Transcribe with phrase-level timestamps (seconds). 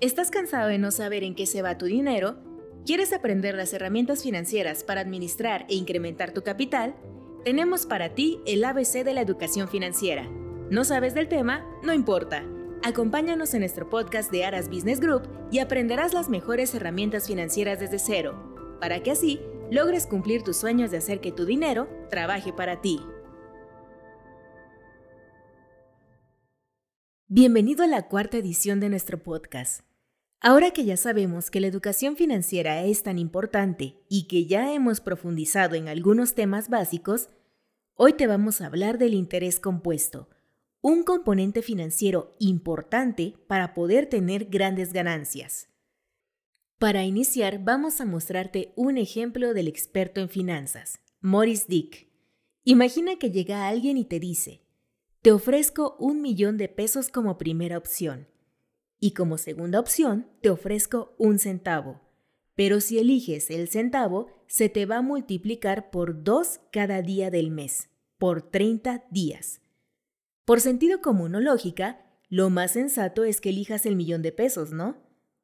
[0.00, 2.38] ¿Estás cansado de no saber en qué se va tu dinero?
[2.86, 6.94] ¿Quieres aprender las herramientas financieras para administrar e incrementar tu capital?
[7.44, 10.26] Tenemos para ti el ABC de la educación financiera.
[10.70, 11.66] ¿No sabes del tema?
[11.82, 12.46] No importa.
[12.82, 17.98] Acompáñanos en nuestro podcast de Aras Business Group y aprenderás las mejores herramientas financieras desde
[17.98, 19.38] cero, para que así
[19.70, 23.00] logres cumplir tus sueños de hacer que tu dinero trabaje para ti.
[27.28, 29.89] Bienvenido a la cuarta edición de nuestro podcast.
[30.42, 35.02] Ahora que ya sabemos que la educación financiera es tan importante y que ya hemos
[35.02, 37.28] profundizado en algunos temas básicos,
[37.94, 40.30] hoy te vamos a hablar del interés compuesto,
[40.80, 45.68] un componente financiero importante para poder tener grandes ganancias.
[46.78, 52.08] Para iniciar, vamos a mostrarte un ejemplo del experto en finanzas, Morris Dick.
[52.64, 54.62] Imagina que llega alguien y te dice,
[55.20, 58.26] te ofrezco un millón de pesos como primera opción
[59.00, 62.02] y como segunda opción, te ofrezco un centavo.
[62.54, 67.50] Pero si eliges el centavo, se te va a multiplicar por dos cada día del
[67.50, 69.62] mes, por 30 días.
[70.44, 74.72] Por sentido común o lógica, lo más sensato es que elijas el millón de pesos,
[74.72, 74.96] ¿no?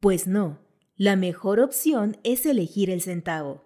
[0.00, 0.60] Pues no,
[0.96, 3.64] la mejor opción es elegir el centavo.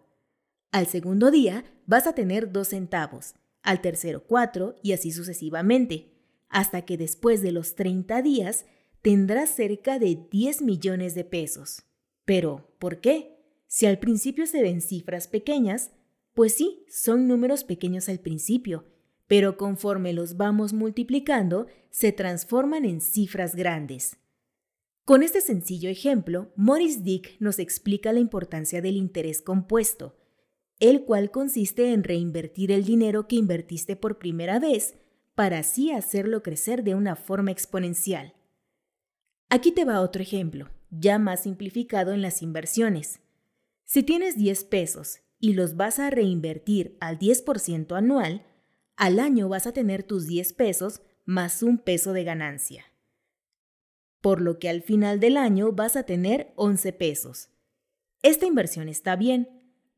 [0.72, 6.12] Al segundo día vas a tener dos centavos, al tercero cuatro y así sucesivamente,
[6.48, 8.66] hasta que después de los 30 días
[9.06, 11.84] tendrá cerca de 10 millones de pesos.
[12.24, 13.38] Pero, ¿por qué?
[13.68, 15.92] Si al principio se ven cifras pequeñas,
[16.34, 18.84] pues sí, son números pequeños al principio,
[19.28, 24.16] pero conforme los vamos multiplicando, se transforman en cifras grandes.
[25.04, 30.16] Con este sencillo ejemplo, Morris Dick nos explica la importancia del interés compuesto,
[30.80, 34.96] el cual consiste en reinvertir el dinero que invertiste por primera vez
[35.36, 38.35] para así hacerlo crecer de una forma exponencial.
[39.48, 43.20] Aquí te va otro ejemplo, ya más simplificado en las inversiones.
[43.84, 48.44] Si tienes 10 pesos y los vas a reinvertir al 10% anual,
[48.96, 52.86] al año vas a tener tus 10 pesos más un peso de ganancia.
[54.20, 57.50] Por lo que al final del año vas a tener 11 pesos.
[58.22, 59.48] Esta inversión está bien,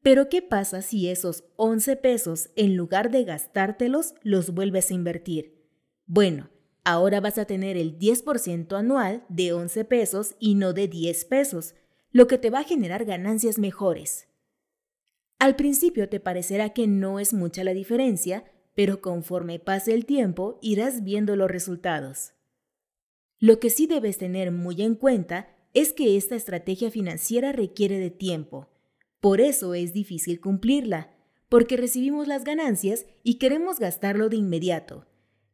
[0.02, 5.66] pero ¿qué pasa si esos 11 pesos en lugar de gastártelos los vuelves a invertir?
[6.04, 6.50] Bueno,
[6.88, 11.74] ahora vas a tener el 10% anual de 11 pesos y no de 10 pesos,
[12.12, 14.26] lo que te va a generar ganancias mejores.
[15.38, 18.44] Al principio te parecerá que no es mucha la diferencia,
[18.74, 22.32] pero conforme pase el tiempo irás viendo los resultados.
[23.38, 28.10] Lo que sí debes tener muy en cuenta es que esta estrategia financiera requiere de
[28.10, 28.70] tiempo.
[29.20, 31.14] Por eso es difícil cumplirla,
[31.50, 35.07] porque recibimos las ganancias y queremos gastarlo de inmediato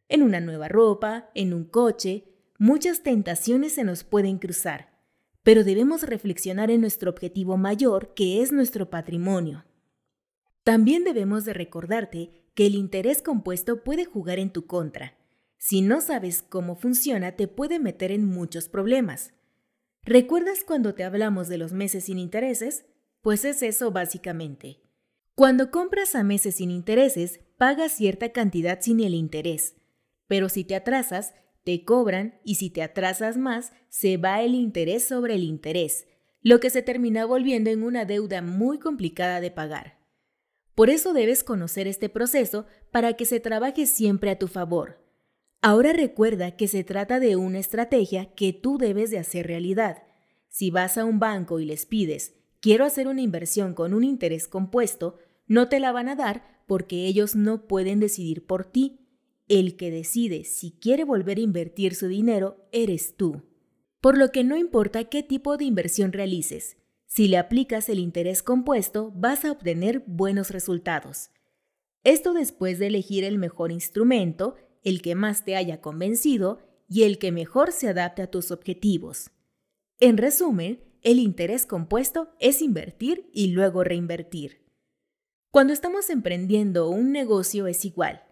[0.08, 2.24] en una nueva ropa, en un coche,
[2.58, 4.98] muchas tentaciones se nos pueden cruzar,
[5.42, 9.64] pero debemos reflexionar en nuestro objetivo mayor, que es nuestro patrimonio.
[10.62, 15.16] También debemos de recordarte que el interés compuesto puede jugar en tu contra.
[15.58, 19.32] Si no sabes cómo funciona, te puede meter en muchos problemas.
[20.02, 22.84] ¿Recuerdas cuando te hablamos de los meses sin intereses?
[23.22, 24.80] Pues es eso básicamente.
[25.34, 29.76] Cuando compras a meses sin intereses, pagas cierta cantidad sin el interés.
[30.26, 35.04] Pero si te atrasas, te cobran y si te atrasas más, se va el interés
[35.04, 36.06] sobre el interés,
[36.40, 39.98] lo que se termina volviendo en una deuda muy complicada de pagar.
[40.74, 45.00] Por eso debes conocer este proceso para que se trabaje siempre a tu favor.
[45.62, 50.02] Ahora recuerda que se trata de una estrategia que tú debes de hacer realidad.
[50.48, 54.46] Si vas a un banco y les pides, quiero hacer una inversión con un interés
[54.46, 59.03] compuesto, no te la van a dar porque ellos no pueden decidir por ti
[59.48, 63.42] el que decide si quiere volver a invertir su dinero eres tú.
[64.00, 68.42] Por lo que no importa qué tipo de inversión realices, si le aplicas el interés
[68.42, 71.30] compuesto vas a obtener buenos resultados.
[72.02, 77.18] Esto después de elegir el mejor instrumento, el que más te haya convencido y el
[77.18, 79.30] que mejor se adapte a tus objetivos.
[80.00, 84.64] En resumen, el interés compuesto es invertir y luego reinvertir.
[85.50, 88.23] Cuando estamos emprendiendo un negocio es igual.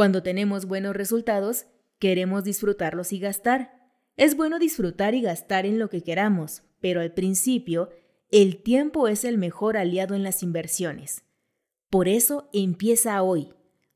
[0.00, 1.66] Cuando tenemos buenos resultados,
[1.98, 3.92] queremos disfrutarlos y gastar.
[4.16, 7.90] Es bueno disfrutar y gastar en lo que queramos, pero al principio,
[8.30, 11.24] el tiempo es el mejor aliado en las inversiones.
[11.90, 13.52] Por eso empieza hoy,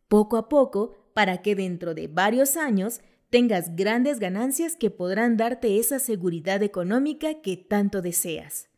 [0.06, 5.79] poco a poco, para que dentro de varios años tengas grandes ganancias que podrán darte
[5.79, 8.69] esa seguridad económica que tanto deseas.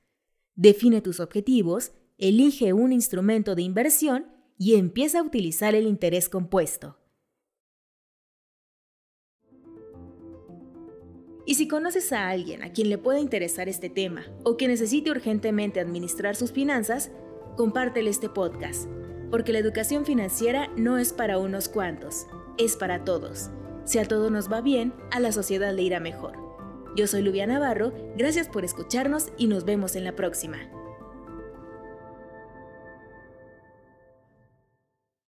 [0.55, 4.27] Define tus objetivos, elige un instrumento de inversión
[4.57, 6.99] y empieza a utilizar el interés compuesto.
[11.47, 15.13] Y si conoces a alguien a quien le pueda interesar este tema o que necesite
[15.13, 17.13] urgentemente administrar sus finanzas,
[17.57, 18.89] compártele este podcast,
[19.31, 22.27] porque la educación financiera no es para unos cuantos,
[22.59, 23.51] es para todos.
[23.85, 26.37] Si a todos nos va bien, a la sociedad le irá mejor.
[26.97, 30.59] Yo soy Luvia Navarro, gracias por escucharnos y nos vemos en la próxima.